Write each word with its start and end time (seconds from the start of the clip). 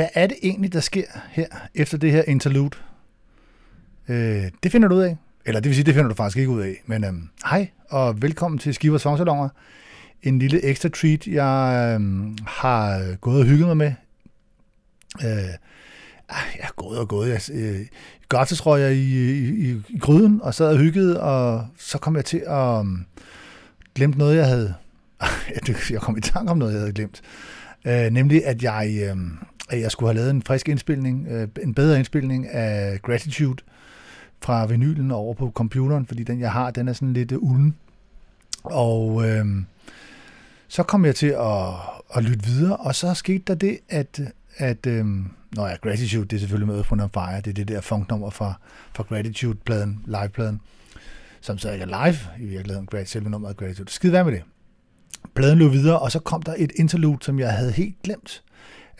Hvad 0.00 0.08
er 0.14 0.26
det 0.26 0.36
egentlig, 0.42 0.72
der 0.72 0.80
sker 0.80 1.04
her 1.30 1.46
efter 1.74 1.98
det 1.98 2.12
her 2.12 2.22
interlude? 2.22 2.70
Øh, 4.08 4.50
det 4.62 4.72
finder 4.72 4.88
du 4.88 4.94
ud 4.94 5.02
af. 5.02 5.16
Eller 5.46 5.60
det 5.60 5.68
vil 5.68 5.74
sige, 5.74 5.84
det 5.84 5.94
finder 5.94 6.08
du 6.08 6.14
faktisk 6.14 6.38
ikke 6.38 6.50
ud 6.50 6.60
af. 6.60 6.82
Men 6.86 7.04
øhm, 7.04 7.28
hej, 7.44 7.68
og 7.88 8.22
velkommen 8.22 8.58
til 8.58 8.74
Skivers 8.74 9.02
Fangsalonger. 9.02 9.48
En 10.22 10.38
lille 10.38 10.64
ekstra 10.64 10.88
treat, 10.88 11.26
jeg 11.26 11.92
øhm, 11.94 12.36
har 12.46 13.16
gået 13.16 13.40
og 13.40 13.46
hygget 13.46 13.66
mig 13.66 13.76
med. 13.76 13.92
Øh, 15.24 15.54
ah, 16.28 16.46
jeg 16.56 16.64
har 16.64 16.74
gået 16.76 16.98
og 16.98 17.08
gået. 17.08 17.28
Jeg, 17.28 17.40
øh, 17.52 17.86
godt 18.28 18.48
så 18.48 18.76
jeg 18.76 18.94
i, 18.94 18.98
i, 18.98 19.70
i, 19.70 19.82
i 19.88 19.98
gryden, 19.98 20.40
og 20.42 20.54
sad 20.54 20.68
og 20.68 20.78
hyggede, 20.78 21.22
og 21.22 21.66
så 21.78 21.98
kom 21.98 22.16
jeg 22.16 22.24
til 22.24 22.42
at 22.46 22.78
øhm, 22.78 22.78
um, 22.78 23.06
glemme 23.94 24.16
noget, 24.16 24.36
jeg 24.36 24.46
havde... 24.46 24.74
jeg 25.90 26.00
kom 26.00 26.16
i 26.16 26.20
tanke 26.20 26.50
om 26.50 26.58
noget, 26.58 26.72
jeg 26.72 26.80
havde 26.80 26.92
glemt. 26.92 27.22
Øh, 27.84 28.10
nemlig, 28.10 28.46
at 28.46 28.62
jeg, 28.62 28.90
øh, 29.02 29.16
at 29.70 29.80
jeg 29.80 29.90
skulle 29.90 30.08
have 30.08 30.16
lavet 30.16 30.30
en 30.30 30.42
frisk 30.42 30.68
indspilning, 30.68 31.26
øh, 31.28 31.48
en 31.62 31.74
bedre 31.74 31.98
indspilning 31.98 32.48
af 32.48 33.02
Gratitude 33.02 33.62
fra 34.42 34.66
vinylen 34.66 35.10
over 35.10 35.34
på 35.34 35.50
computeren, 35.54 36.06
fordi 36.06 36.22
den, 36.22 36.40
jeg 36.40 36.52
har, 36.52 36.70
den 36.70 36.88
er 36.88 36.92
sådan 36.92 37.12
lidt 37.12 37.32
øh, 37.32 37.38
ulden. 37.42 37.76
Og 38.62 39.28
øh, 39.28 39.46
så 40.68 40.82
kom 40.82 41.04
jeg 41.04 41.14
til 41.14 41.34
at, 41.38 41.68
at 42.16 42.24
lytte 42.24 42.44
videre, 42.46 42.76
og 42.76 42.94
så 42.94 43.14
skete 43.14 43.44
der 43.46 43.54
det, 43.54 43.78
at, 43.88 44.20
at 44.56 44.86
øh, 44.86 45.06
Nå 45.56 45.66
ja, 45.66 45.74
Gratitude, 45.74 46.24
det 46.24 46.36
er 46.36 46.40
selvfølgelig 46.40 46.74
med 46.74 46.84
på 46.84 46.94
on 46.94 47.10
Fire, 47.14 47.36
det 47.36 47.50
er 47.50 47.54
det 47.54 47.68
der 47.68 47.80
funknummer 47.80 48.30
fra, 48.30 48.54
fra 48.94 49.02
Gratitude-pladen, 49.02 50.04
live-pladen, 50.06 50.60
som 51.40 51.58
så 51.58 51.72
ikke 51.72 51.84
er 51.84 52.06
live 52.06 52.18
i 52.40 52.46
virkeligheden, 52.46 53.06
selve 53.06 53.30
nummeret 53.30 53.56
Gratitude. 53.56 53.90
Skide 53.90 54.12
være 54.12 54.24
med 54.24 54.32
det. 54.32 54.42
Pladen 55.34 55.58
løb 55.58 55.72
videre, 55.72 55.98
og 55.98 56.12
så 56.12 56.18
kom 56.18 56.42
der 56.42 56.54
et 56.58 56.72
interlude, 56.76 57.18
som 57.20 57.38
jeg 57.38 57.52
havde 57.52 57.72
helt 57.72 58.02
glemt. 58.02 58.42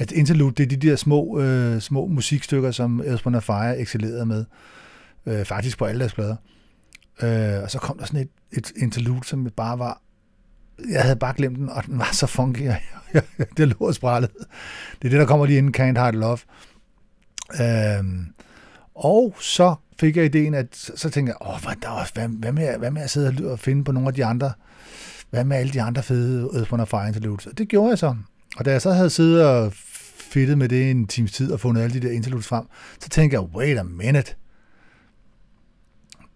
At 0.01 0.13
interlude, 0.13 0.55
det 0.55 0.63
er 0.63 0.79
de 0.79 0.89
der 0.89 0.97
små, 0.97 1.41
øh, 1.41 1.81
små 1.81 2.07
musikstykker, 2.07 2.71
som 2.71 3.01
Earth, 3.07 3.27
og 3.27 3.43
Fire 3.43 3.79
excellerede 3.79 4.27
med, 4.27 4.45
øh, 5.27 5.45
faktisk 5.45 5.79
på 5.79 5.85
alle 5.85 6.01
deres 6.01 6.15
plader. 6.15 6.37
Øh, 7.23 7.63
og 7.63 7.71
så 7.71 7.79
kom 7.79 7.99
der 7.99 8.07
sådan 8.07 8.21
et, 8.21 8.29
et 8.59 8.73
interlude, 8.77 9.25
som 9.25 9.49
bare 9.57 9.79
var 9.79 10.03
jeg 10.91 11.03
havde 11.03 11.17
bare 11.17 11.35
glemt 11.37 11.59
den, 11.59 11.69
og 11.69 11.87
den 11.87 11.99
var 11.99 12.09
så 12.13 12.27
funky, 12.27 12.69
og 12.69 12.77
det 13.57 13.69
lå 13.69 13.77
og 13.81 13.95
sprallede. 13.95 14.33
Det 15.03 15.05
er 15.05 15.11
det, 15.11 15.21
der 15.21 15.27
kommer 15.27 15.47
lige 15.47 15.59
inden 15.59 15.75
Can't 15.77 16.05
Hide 16.05 16.17
Love. 16.17 16.39
Øhm, 17.61 18.27
og 18.95 19.35
så 19.41 19.75
fik 20.01 20.17
jeg 20.17 20.25
ideen, 20.25 20.55
at 20.55 20.77
så 20.97 21.11
tænkte 21.11 21.35
jeg, 21.41 21.49
åh, 21.49 21.63
hvad, 21.63 21.75
der, 21.83 22.11
hvad, 22.15 22.29
hvad, 22.29 22.53
med, 22.53 22.79
hvad 22.79 22.91
med 22.91 23.03
at 23.03 23.11
sidde 23.11 23.51
og 23.53 23.59
finde 23.59 23.85
på 23.85 23.93
nogle 23.93 24.09
af 24.09 24.15
de 24.15 24.25
andre, 24.25 24.53
hvad 25.31 25.45
med 25.45 25.57
alle 25.57 25.73
de 25.73 25.83
andre 25.83 26.03
fede 26.03 26.51
Earth, 26.55 26.91
Fire 26.91 27.09
interludes? 27.09 27.47
Og 27.47 27.59
det 27.59 27.69
gjorde 27.69 27.91
jeg 27.91 27.99
så. 27.99 28.17
Og 28.57 28.65
da 28.65 28.71
jeg 28.71 28.83
så 28.83 28.93
havde 28.93 29.11
siddet 29.11 29.47
og 29.47 29.73
fedtet 30.31 30.59
med 30.59 30.69
det 30.69 30.91
en 30.91 31.07
times 31.07 31.33
tid 31.33 31.53
og 31.53 31.61
fundet 31.61 31.83
alle 31.83 32.01
de 32.01 32.07
der 32.07 32.13
interludes 32.13 32.47
frem, 32.47 32.65
så 33.01 33.09
tænker 33.09 33.41
jeg, 33.41 33.49
wait 33.55 33.79
a 33.79 33.83
minute. 33.83 34.35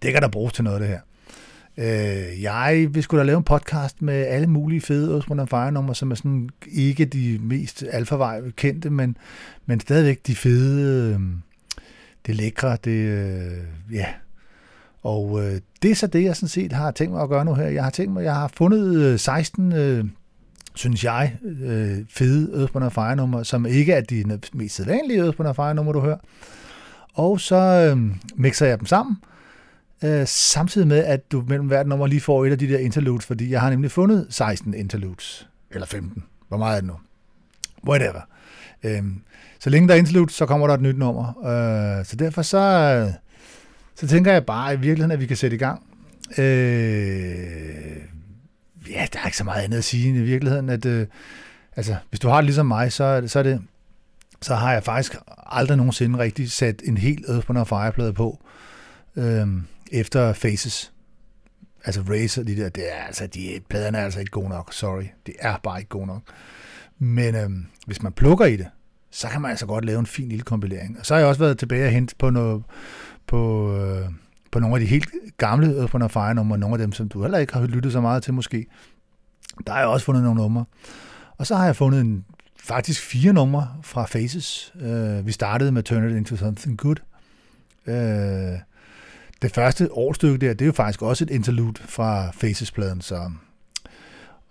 Det 0.02 0.12
kan 0.12 0.23
der 0.23 0.29
bruges 0.29 0.52
til 0.52 0.64
noget, 0.64 0.81
det 0.81 0.88
her. 0.88 1.00
Øh, 1.79 2.43
jeg 2.43 2.88
vil 2.91 3.02
skulle 3.02 3.20
da 3.20 3.26
lave 3.26 3.37
en 3.37 3.44
podcast 3.44 4.02
med 4.02 4.26
alle 4.26 4.46
mulige 4.46 4.81
fede 4.81 5.14
Osmond 5.14 5.49
Fire 5.49 5.73
nummer, 5.73 5.93
som 5.93 6.11
er 6.11 6.14
sådan 6.14 6.50
ikke 6.67 7.05
de 7.05 7.38
mest 7.43 7.85
alfavej 7.91 8.50
kendte, 8.50 8.91
men, 8.91 9.17
men 9.67 9.81
stadigvæk 9.81 10.26
de 10.26 10.37
fede, 10.37 11.14
øh, 11.14 11.20
det 12.26 12.35
lækre, 12.35 12.76
det, 12.85 12.91
øh, 12.91 13.58
ja. 13.93 14.06
Og 15.02 15.44
øh, 15.44 15.61
det 15.82 15.91
er 15.91 15.94
så 15.94 16.06
det, 16.06 16.25
jeg 16.25 16.37
sådan 16.37 16.49
set 16.49 16.73
har 16.73 16.91
tænkt 16.91 17.12
mig 17.12 17.23
at 17.23 17.29
gøre 17.29 17.44
nu 17.44 17.55
her. 17.55 17.67
Jeg 17.67 17.85
har 17.85 17.91
tænkt 17.91 18.12
mig, 18.12 18.25
jeg 18.25 18.35
har 18.35 18.49
fundet 18.56 18.96
øh, 18.96 19.19
16, 19.19 19.73
øh, 19.73 20.05
synes 20.75 21.05
jeg, 21.05 21.37
øh, 21.43 21.99
fede 22.09 22.61
Earthbound 22.61 22.91
Fire 22.91 23.17
nummer, 23.17 23.43
som 23.43 23.67
ikke 23.67 23.93
er 23.93 24.00
de 24.00 24.38
mest 24.53 24.75
sædvanlige 24.75 25.25
Earthbound 25.25 25.55
Fire 25.55 25.75
nummer, 25.75 25.93
du 25.93 26.00
hører. 26.00 26.19
Og 27.15 27.41
så 27.41 27.56
øh, 27.56 28.17
mixer 28.35 28.67
jeg 28.67 28.79
dem 28.79 28.87
sammen, 28.87 29.17
øh, 30.05 30.26
samtidig 30.26 30.88
med, 30.88 31.05
at 31.05 31.32
du 31.32 31.44
mellem 31.49 31.67
hvert 31.67 31.87
nummer 31.87 32.06
lige 32.06 32.21
får 32.21 32.44
et 32.44 32.50
af 32.50 32.59
de 32.59 32.69
der 32.69 32.79
interludes, 32.79 33.26
fordi 33.26 33.50
jeg 33.50 33.61
har 33.61 33.71
nemlig 33.71 33.91
fundet 33.91 34.26
16 34.31 34.75
interludes, 34.75 35.49
eller 35.71 35.87
15. 35.87 36.25
Hvor 36.49 36.59
meget 36.59 36.77
er 36.77 36.81
det 36.81 36.88
nu? 36.88 36.97
Whatever. 37.88 38.20
Øh, 38.85 39.03
så 39.61 39.70
længe 39.70 39.88
der 39.88 39.94
er 39.94 39.99
interludes, 39.99 40.35
så 40.35 40.47
kommer 40.47 40.67
der 40.67 40.75
et 40.75 40.81
nyt 40.81 40.99
nummer. 40.99 41.29
Øh, 41.29 42.05
så 42.05 42.17
derfor 42.17 42.43
så, 42.43 42.59
øh, 42.59 43.12
så 43.94 44.06
tænker 44.06 44.32
jeg 44.32 44.47
bare 44.47 44.75
i 44.75 44.77
virkeligheden, 44.77 45.11
at 45.11 45.20
vi 45.20 45.27
kan 45.27 45.37
sætte 45.37 45.55
i 45.55 45.59
gang. 45.59 45.82
Øh, 46.38 48.13
ja, 48.90 49.06
der 49.12 49.19
er 49.20 49.25
ikke 49.25 49.36
så 49.36 49.44
meget 49.44 49.62
andet 49.62 49.78
at 49.78 49.84
sige 49.84 50.08
i 50.08 50.22
virkeligheden, 50.22 50.69
at 50.69 50.86
øh, 50.86 51.06
altså, 51.76 51.96
hvis 52.08 52.20
du 52.20 52.28
har 52.28 52.36
det 52.36 52.44
ligesom 52.44 52.66
mig, 52.66 52.92
så, 52.92 53.22
så 53.26 53.38
er 53.38 53.42
det 53.42 53.62
så 54.44 54.54
har 54.54 54.72
jeg 54.72 54.84
faktisk 54.84 55.16
aldrig 55.46 55.76
nogensinde 55.76 56.19
rigtig 56.19 56.50
sat 56.50 56.82
en 56.84 56.96
helt 56.96 57.28
Earthbound 57.28 57.58
på 57.58 57.64
Fireplade 57.64 58.12
på. 58.12 58.40
øh, 59.16 59.48
efter 59.92 60.32
Faces. 60.32 60.92
Altså 61.84 62.02
Razer, 62.08 62.42
de 62.42 62.56
der, 62.56 62.69
det 62.69 62.92
er, 62.92 63.04
altså, 63.06 63.26
de, 63.26 63.60
pladerne 63.69 63.98
er 63.98 64.04
altså 64.04 64.20
ikke 64.20 64.31
gode 64.31 64.48
nok, 64.48 64.72
sorry. 64.72 65.04
Det 65.26 65.34
er 65.38 65.56
bare 65.62 65.78
ikke 65.78 65.88
gode 65.88 66.06
nok. 66.06 66.22
Men 66.98 67.34
øh, 67.34 67.50
hvis 67.86 68.02
man 68.02 68.12
plukker 68.12 68.44
i 68.44 68.56
det, 68.56 68.66
så 69.10 69.28
kan 69.28 69.40
man 69.40 69.50
altså 69.50 69.66
godt 69.66 69.84
lave 69.84 69.98
en 69.98 70.06
fin 70.06 70.28
lille 70.28 70.44
kompilering. 70.44 70.98
Og 70.98 71.06
så 71.06 71.14
har 71.14 71.19
jeg 71.19 71.28
også 71.28 71.40
været 71.40 71.58
tilbage 71.58 71.86
og 71.86 71.90
hente 71.90 72.14
på, 72.19 72.31
noget, 72.31 72.62
på, 73.26 73.72
øh, 73.76 74.08
på 74.55 74.61
nogle 74.61 74.77
af 74.77 74.81
de 74.81 74.87
helt 74.87 75.09
gamle 75.39 75.79
Earth 75.79 75.95
Wind 75.95 76.11
Fire 76.11 76.35
numre, 76.35 76.59
nogle 76.59 76.75
af 76.75 76.79
dem, 76.79 76.93
som 76.93 77.09
du 77.09 77.23
heller 77.23 77.39
ikke 77.39 77.53
har 77.53 77.67
lyttet 77.67 77.93
så 77.93 78.01
meget 78.01 78.23
til 78.23 78.35
måske. 78.35 78.67
Der 79.67 79.73
har 79.73 79.79
jeg 79.79 79.89
også 79.89 80.06
fundet 80.06 80.23
nogle 80.23 80.41
numre. 80.41 80.65
Og 81.39 81.47
så 81.47 81.56
har 81.56 81.65
jeg 81.65 81.77
fundet 81.77 82.01
en, 82.01 82.25
faktisk 82.61 83.03
fire 83.03 83.33
numre 83.33 83.69
fra 83.83 84.05
Faces. 84.05 84.75
Øh, 84.81 85.27
vi 85.27 85.33
startede 85.33 85.73
med 85.73 85.83
Turn 85.83 86.11
It 86.11 86.17
Into 86.17 86.37
Something 86.37 86.79
Good. 86.79 86.97
Øh, 87.87 88.59
det 89.43 89.55
første 89.55 89.93
årstykke 89.93 90.47
der, 90.47 90.53
det 90.53 90.62
er 90.62 90.67
jo 90.67 90.73
faktisk 90.73 91.03
også 91.03 91.25
et 91.25 91.31
interlude 91.31 91.81
fra 91.87 92.31
Faces-pladen, 92.31 93.01
så 93.01 93.31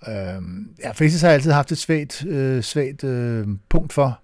øh, 0.08 0.42
ja, 0.84 0.92
Faces 0.92 1.22
har 1.22 1.30
altid 1.30 1.52
haft 1.52 1.72
et 1.72 1.78
svagt, 1.78 2.26
øh, 2.26 2.64
svagt 2.64 3.04
øh, 3.04 3.48
punkt 3.70 3.94
for, 3.94 4.20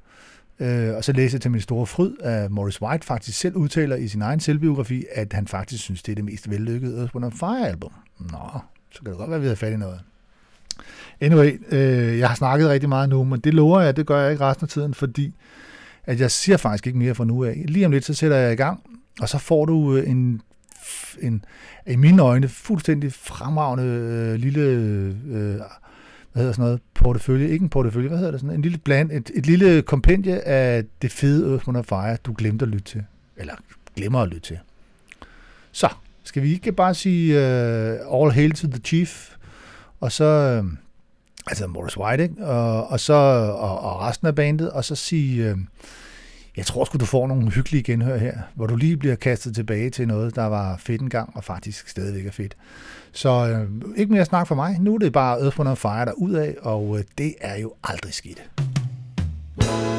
øh, 0.59 0.95
og 0.95 1.03
så 1.03 1.11
læser 1.11 1.37
jeg 1.37 1.41
til 1.41 1.51
min 1.51 1.61
store 1.61 1.85
fryd, 1.85 2.15
at 2.19 2.51
Morris 2.51 2.81
White 2.81 3.05
faktisk 3.05 3.39
selv 3.39 3.55
udtaler 3.55 3.95
i 3.95 4.07
sin 4.07 4.21
egen 4.21 4.39
selvbiografi, 4.39 5.05
at 5.11 5.33
han 5.33 5.47
faktisk 5.47 5.83
synes, 5.83 6.03
det 6.03 6.11
er 6.11 6.15
det 6.15 6.25
mest 6.25 6.49
vellykkede 6.49 6.99
Earth, 6.99 7.15
Wind 7.15 7.31
Fire-album. 7.31 7.91
Nå, 8.19 8.59
så 8.91 9.01
kan 9.01 9.11
det 9.11 9.17
godt 9.17 9.29
være, 9.29 9.37
at 9.37 9.43
vi 9.43 9.47
har 9.47 9.55
fat 9.55 9.73
i 9.73 9.77
noget. 9.77 9.99
Anyway, 11.21 11.61
øh, 11.71 12.19
jeg 12.19 12.27
har 12.27 12.35
snakket 12.35 12.69
rigtig 12.69 12.89
meget 12.89 13.09
nu, 13.09 13.23
men 13.23 13.39
det 13.39 13.53
lover 13.53 13.81
jeg, 13.81 13.95
det 13.95 14.05
gør 14.05 14.21
jeg 14.21 14.31
ikke 14.31 14.43
resten 14.43 14.63
af 14.63 14.69
tiden, 14.69 14.93
fordi 14.93 15.35
at 16.03 16.19
jeg 16.19 16.31
siger 16.31 16.57
faktisk 16.57 16.87
ikke 16.87 16.99
mere 16.99 17.15
fra 17.15 17.25
nu 17.25 17.43
af. 17.43 17.63
Lige 17.67 17.85
om 17.85 17.91
lidt, 17.91 18.05
så 18.05 18.13
sætter 18.13 18.37
jeg 18.37 18.53
i 18.53 18.55
gang, 18.55 18.83
og 19.21 19.29
så 19.29 19.37
får 19.37 19.65
du 19.65 19.95
øh, 19.95 20.09
en 20.09 20.41
en, 21.21 21.45
i 21.87 21.95
mine 21.95 22.21
øjne, 22.21 22.47
fuldstændig 22.47 23.13
fremragende 23.13 23.83
øh, 23.83 24.35
lille, 24.35 24.61
øh, 24.61 25.55
hvad 26.31 26.41
hedder 26.41 26.51
sådan 26.51 26.63
noget, 26.63 26.79
portefølje, 26.99 27.49
ikke 27.49 27.63
en 27.63 27.69
portefølje, 27.69 28.07
hvad 28.07 28.17
hedder 28.17 28.31
det 28.31 28.39
sådan, 28.39 28.55
en 28.55 28.61
lille 28.61 28.77
bland, 28.77 29.11
et, 29.11 29.31
et 29.35 29.45
lille 29.45 29.81
kompendie 29.81 30.47
af 30.47 30.83
det 31.01 31.11
fede 31.11 31.51
Earth, 31.51 31.67
Wind 31.67 31.83
Fire, 31.83 32.17
du 32.25 32.35
glemte 32.37 32.63
at 32.63 32.69
lytte 32.69 32.85
til, 32.85 33.03
eller 33.37 33.53
glemmer 33.95 34.19
at 34.19 34.27
lytte 34.27 34.47
til. 34.47 34.59
Så, 35.71 35.89
skal 36.23 36.43
vi 36.43 36.53
ikke 36.53 36.71
bare 36.71 36.93
sige 36.93 37.35
uh, 37.35 38.21
All 38.21 38.31
Hail 38.31 38.51
to 38.51 38.67
the 38.67 38.79
Chief, 38.79 39.35
og 39.99 40.11
så, 40.11 40.59
uh, 40.63 40.71
altså 41.47 41.67
Morris 41.67 41.97
White, 41.97 42.23
ikke? 42.23 42.45
Og, 42.45 42.87
og 42.87 42.99
så, 42.99 43.13
og, 43.13 43.79
og 43.79 44.01
resten 44.01 44.27
af 44.27 44.35
bandet, 44.35 44.71
og 44.71 44.85
så 44.85 44.95
sige, 44.95 45.51
uh, 45.51 45.59
jeg 46.59 46.65
tror 46.65 46.85
sgu, 46.85 46.97
du 46.97 47.05
får 47.05 47.27
nogle 47.27 47.51
hyggelige 47.51 47.83
genhør 47.83 48.17
her, 48.17 48.37
hvor 48.55 48.67
du 48.67 48.75
lige 48.75 48.97
bliver 48.97 49.15
kastet 49.15 49.55
tilbage 49.55 49.89
til 49.89 50.07
noget, 50.07 50.35
der 50.35 50.45
var 50.45 50.77
fedt 50.77 51.01
engang, 51.01 51.35
og 51.35 51.43
faktisk 51.43 51.89
stadigvæk 51.89 52.25
er 52.25 52.31
fedt. 52.31 52.57
Så 53.11 53.29
øh, 53.29 53.93
ikke 53.97 54.13
mere 54.13 54.25
snak 54.25 54.47
for 54.47 54.55
mig. 54.55 54.77
Nu 54.79 54.95
er 54.95 54.97
det 54.97 55.13
bare 55.13 55.41
Earth, 55.41 55.59
Wind 55.59 55.75
Fire 55.75 56.05
der 56.05 56.11
ud 56.11 56.31
af, 56.31 56.55
og 56.61 56.97
øh, 56.97 57.03
det 57.17 57.33
er 57.41 57.59
jo 57.59 57.73
aldrig 57.83 58.13
skidt. 58.13 58.49
touched, 59.61 59.98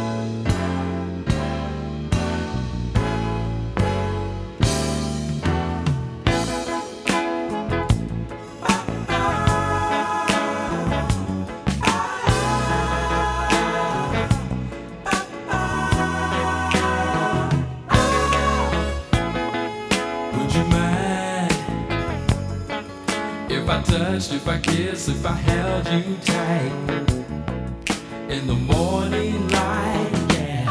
if 25.08 25.08
I 25.08 25.20
if 25.20 25.26
I 25.26 25.32
held 25.32 25.86
you 25.88 26.16
tight 26.16 26.72
in 28.28 28.46
the 28.46 28.54
morning 28.54 29.48
light, 29.48 30.10
yeah. 30.34 30.64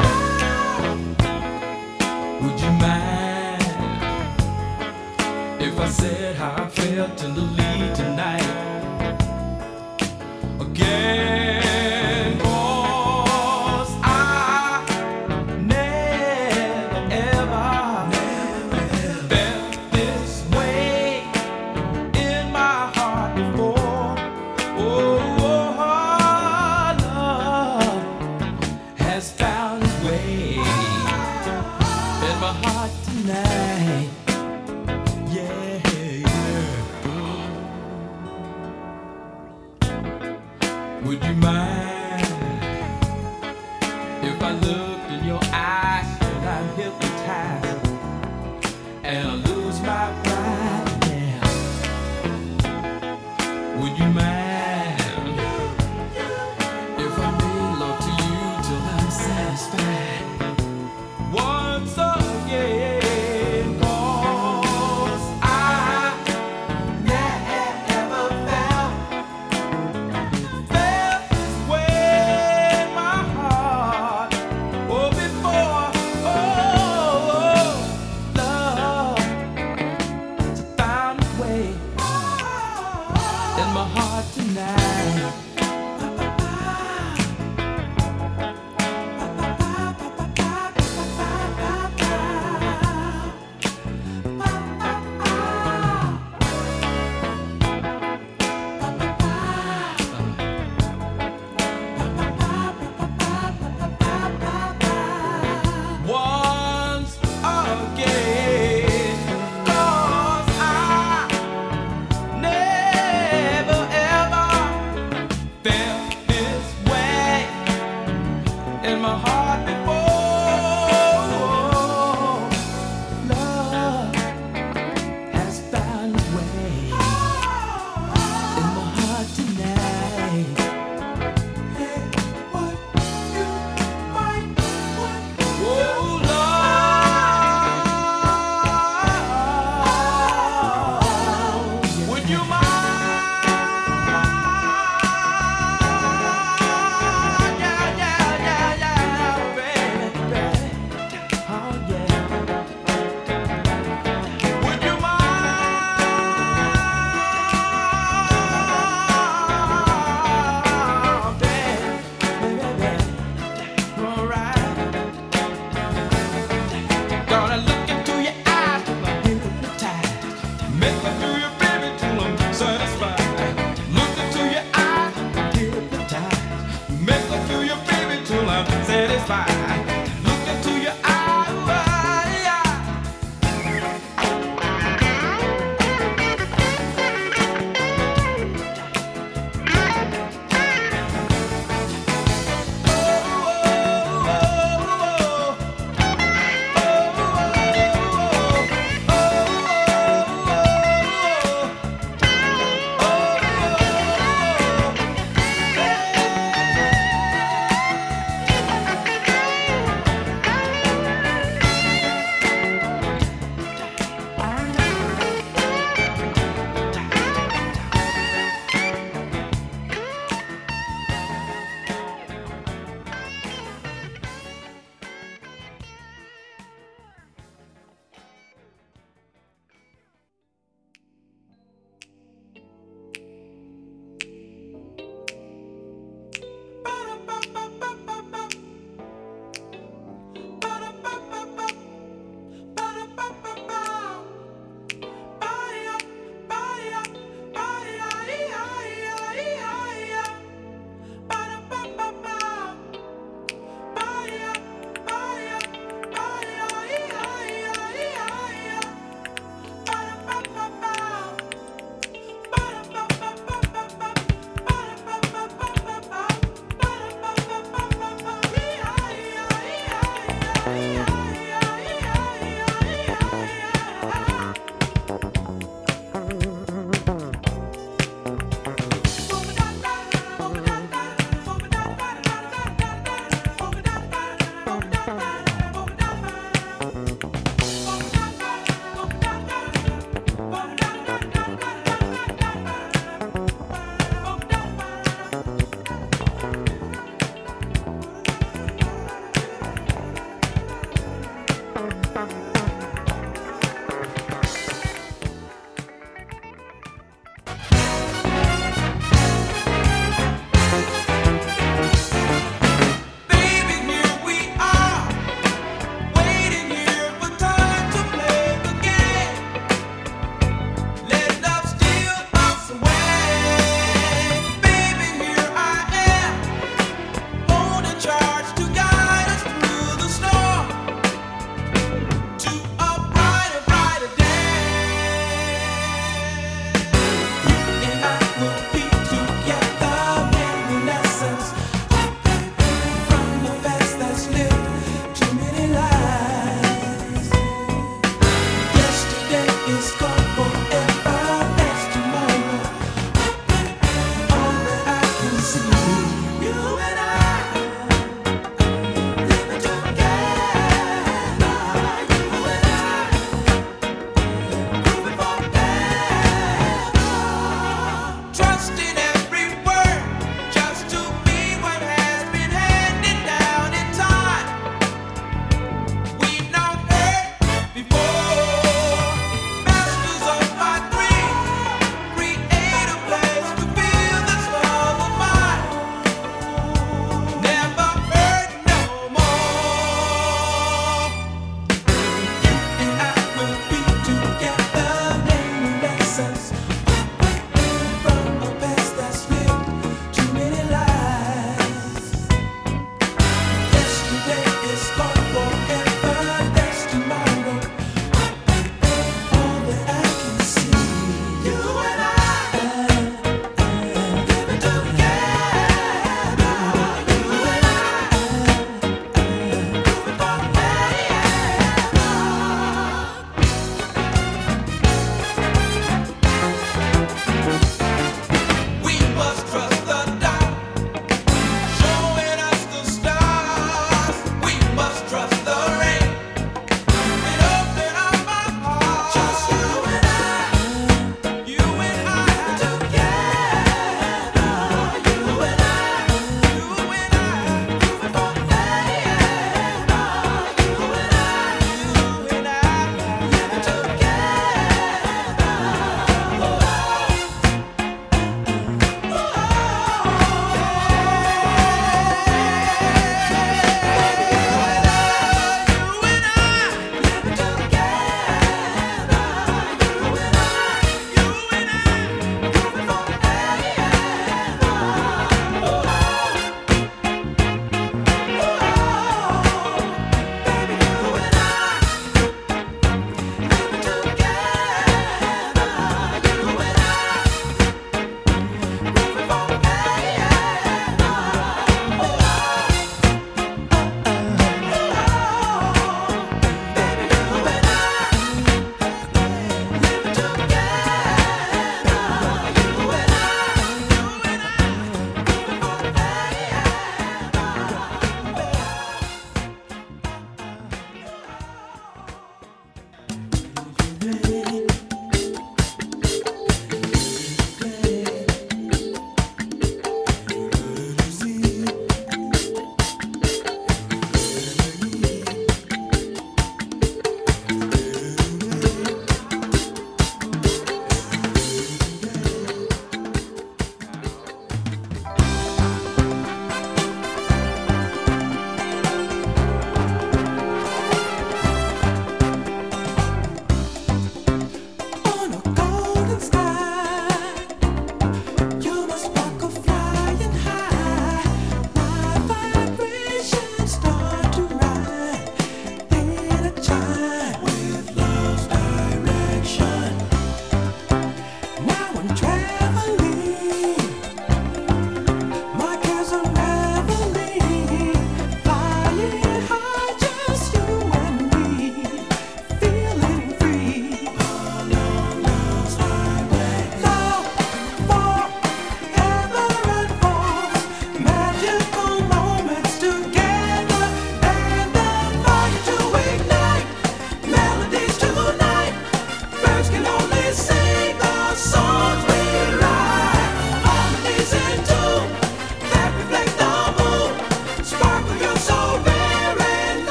Would 2.40 2.60
you 2.60 2.72
mind 2.86 3.62
if 5.60 5.78
I 5.78 5.88
said 5.88 6.36
how 6.36 6.64
I 6.64 6.68
felt 6.68 7.22
in 7.24 7.34
the 7.34 7.59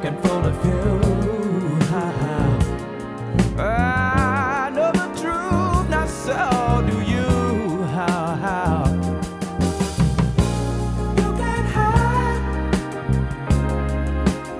looking 0.00 0.22
for 0.22 0.42
the. 0.42 0.52
I 3.60 4.70
know 4.72 4.92
the 4.92 5.08
truth, 5.20 5.90
so 6.08 6.84
do 6.86 6.96
you. 7.00 7.28
You 11.18 11.28
can't 11.40 11.68
hide. 11.74 12.42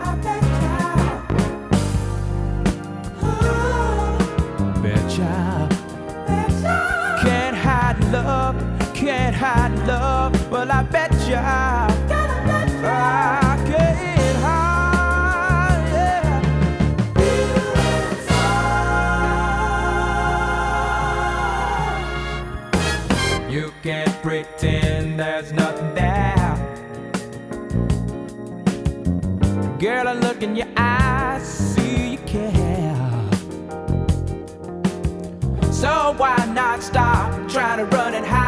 I 0.02 0.04
betcha. 0.24 0.74
Betcha. 4.82 5.32
Can't 7.22 7.56
hide 7.56 8.00
love, 8.12 8.56
can't 8.92 9.36
hide 9.36 9.86
love. 9.86 10.50
Well, 10.50 10.72
I 10.72 10.82
bet. 10.82 11.08
Stop 36.82 37.48
trying 37.48 37.78
to 37.78 37.84
run 37.96 38.14
and 38.14 38.24
hide? 38.24 38.47